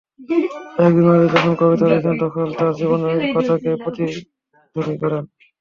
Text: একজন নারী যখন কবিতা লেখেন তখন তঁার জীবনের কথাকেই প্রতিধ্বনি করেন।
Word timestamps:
একজন 0.79 1.05
নারী 1.09 1.25
যখন 1.33 1.53
কবিতা 1.59 1.85
লেখেন 1.91 2.15
তখন 2.23 2.45
তঁার 2.51 2.71
জীবনের 2.79 3.17
কথাকেই 3.35 3.77
প্রতিধ্বনি 3.83 4.95
করেন। 5.01 5.23